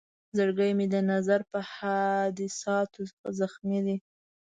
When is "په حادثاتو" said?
1.51-3.01